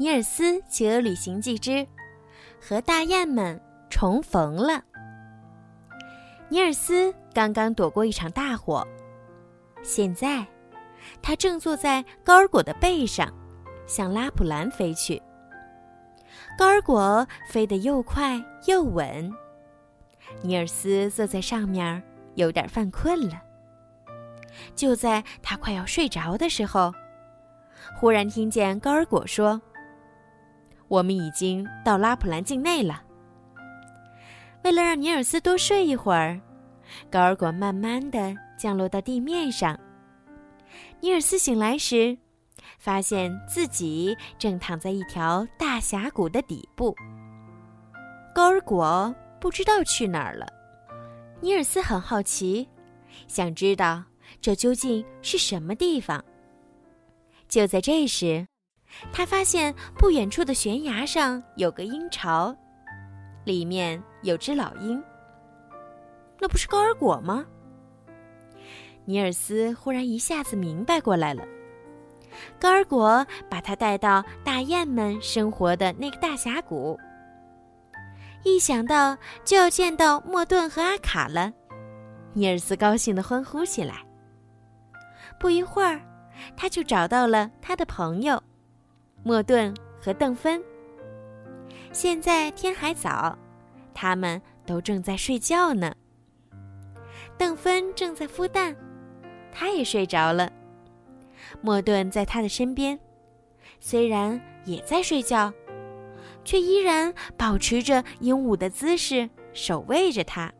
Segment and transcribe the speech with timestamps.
[0.00, 1.86] 尼尔斯企鹅旅行记之
[2.58, 3.60] 和大雁们
[3.90, 4.82] 重逢了。
[6.48, 8.82] 尼尔斯刚刚躲过一场大火，
[9.82, 10.46] 现在
[11.20, 13.30] 他正坐在高尔果的背上，
[13.86, 15.20] 向拉普兰飞去。
[16.56, 19.30] 高尔果飞得又快又稳，
[20.40, 22.02] 尼尔斯坐在上面，
[22.36, 23.38] 有点犯困了。
[24.74, 26.90] 就在他快要睡着的时候，
[27.98, 29.60] 忽然听见高尔果说
[30.90, 33.02] ：“我们已经到拉普兰境内了。”
[34.62, 36.38] 为了让尼尔斯多睡一会儿，
[37.10, 39.78] 高尔果慢慢的降落到地面上。
[41.00, 42.18] 尼尔斯醒来时，
[42.78, 46.94] 发现自己正躺在一条大峡谷的底部。
[48.34, 50.46] 高尔果不知道去哪儿了。
[51.40, 52.68] 尼尔斯很好奇，
[53.26, 54.04] 想知道。
[54.40, 56.24] 这究竟是什么地方？
[57.48, 58.46] 就在这时，
[59.12, 62.54] 他发现不远处的悬崖上有个鹰巢，
[63.44, 65.02] 里面有只老鹰。
[66.38, 67.44] 那不是高尔果吗？
[69.04, 71.44] 尼尔斯忽然一下子明白过来了。
[72.60, 76.98] 高尔果把他带到大雁们生活的那个大峡谷。
[78.44, 81.52] 一想到就要见到莫顿和阿卡了，
[82.32, 83.96] 尼尔斯高兴地欢呼起来。
[85.38, 86.00] 不一会儿，
[86.56, 88.42] 他就找到了他的朋友
[89.22, 90.62] 莫顿和邓芬。
[91.92, 93.36] 现在天还早，
[93.92, 95.94] 他们都正在睡觉呢。
[97.36, 98.76] 邓芬正在孵蛋，
[99.50, 100.50] 他也睡着了。
[101.60, 102.98] 莫顿在他的身边，
[103.80, 105.52] 虽然也在睡觉，
[106.44, 110.52] 却依然保持着鹦鹉的姿势，守卫着他。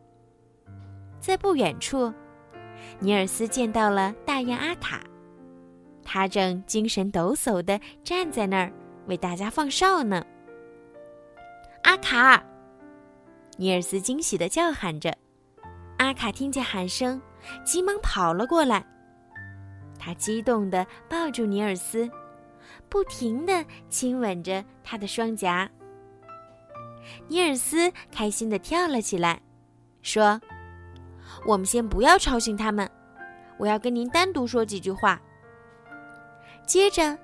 [1.19, 2.13] 在不远处。
[2.99, 5.01] 尼尔斯见到了大雁阿卡，
[6.13, 8.69] 他正精神抖擞地站在那儿
[9.07, 10.21] 为大家放哨呢。
[11.83, 12.43] 阿卡，
[13.55, 15.17] 尼尔斯惊喜地叫喊着。
[15.99, 17.21] 阿卡听见喊声，
[17.63, 18.85] 急忙跑了过来。
[19.97, 22.11] 他激动地抱住尼尔斯，
[22.89, 25.71] 不停地亲吻着他的双颊。
[27.29, 29.41] 尼尔斯开心地跳了起来，
[30.01, 30.41] 说。
[31.47, 32.91] 我们先不要吵醒他们，
[33.57, 35.17] 我要跟您单独说几句话。
[36.71, 37.17] 接着，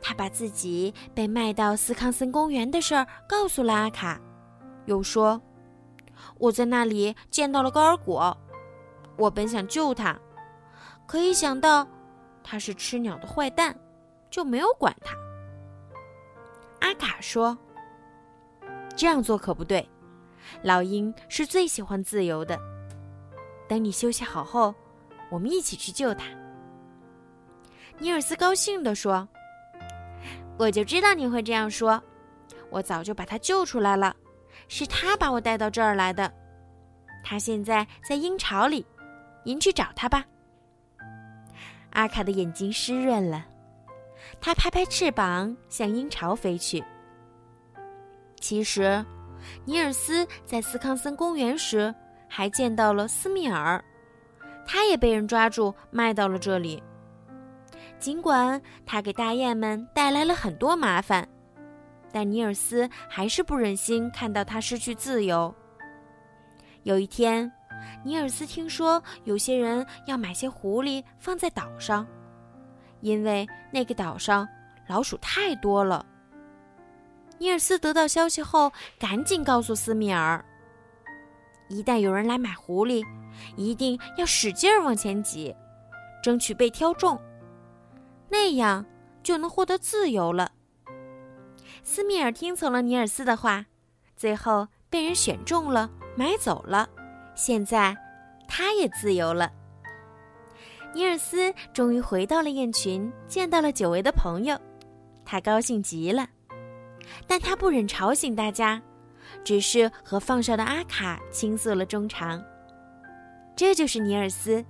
[0.00, 4.20] 他把自己被卖到斯康森公园的事儿告诉了阿卡，
[4.84, 5.42] 又说
[6.38, 8.38] ：“我在那里见到了高尔果，
[9.16, 10.16] 我本想救他，
[11.04, 11.84] 可一想到
[12.44, 13.76] 他是吃鸟的坏蛋，
[14.30, 15.16] 就没有管他。”
[16.78, 17.58] 阿卡说
[18.94, 19.90] ：“这样做可不对，
[20.62, 22.56] 老鹰是最喜欢自由的。”
[23.68, 24.72] 等你休息好后，
[25.28, 26.26] 我们一起去救他。”
[27.98, 29.28] 尼尔斯高兴地说
[30.58, 32.02] ，“我就知道你会这样说，
[32.70, 34.14] 我早就把他救出来了，
[34.68, 36.32] 是他把我带到这儿来的。
[37.22, 38.84] 他现在在鹰巢里，
[39.44, 40.24] 您去找他吧。”
[41.90, 43.46] 阿卡的眼睛湿润了，
[44.40, 46.82] 他拍拍翅膀向鹰巢飞去。
[48.40, 49.04] 其实，
[49.64, 51.94] 尼尔斯在斯康森公园时。
[52.34, 53.84] 还见到了斯密尔，
[54.66, 56.82] 他也被人抓住卖到了这里。
[58.02, 61.28] 尽管他给大雁们带来了很多麻烦，
[62.10, 65.54] 但尼尔斯还是不忍心看到他失去自由。
[66.82, 67.50] 有一天，
[68.02, 72.04] 尼尔斯听说有些人要买些狐狸放在岛上，
[73.02, 74.48] 因为那个岛上
[74.88, 76.04] 老鼠太多了。
[77.38, 80.44] 尼尔斯得到消息后，赶紧告诉斯密尔。
[81.68, 83.06] 一旦有人来买狐狸，
[83.56, 85.54] 一定要使劲往前挤，
[86.20, 87.16] 争取被挑中，
[88.32, 88.86] 那样
[89.22, 90.50] 就能获得自由了。
[91.82, 93.66] 斯密尔听从了尼尔斯的话，
[94.16, 96.88] 最后被人选中了，买走了。
[97.34, 97.94] 现在
[98.48, 99.52] 他也自由了。
[100.94, 104.58] 尼尔斯终于回到了雁群，见到了久违的朋友，
[105.26, 106.26] 他高兴极了，
[107.26, 108.80] 但他不忍吵醒大家。
[109.44, 112.42] 只是和放哨的阿卡倾诉了衷肠。
[113.54, 114.64] 这就是尼尔斯，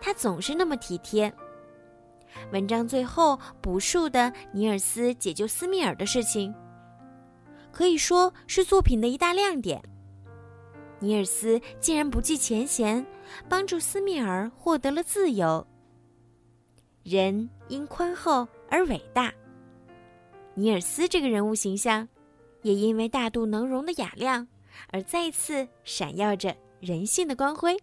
[0.00, 1.32] 他总是那么体贴。
[2.52, 6.54] 文章最后补述的尼尔斯解救斯密尔的事情，
[7.70, 9.82] 可以说是作品的一大亮点。
[10.98, 13.04] 尼尔斯竟然不计前嫌，
[13.48, 15.66] 帮助斯密尔获得了自由。
[17.02, 19.32] 人因宽厚而伟大。
[20.54, 22.08] 尼尔斯这个人物形象。
[22.62, 24.46] 也因为大度能容的雅量，
[24.92, 27.76] 而再次闪耀着人性的光辉。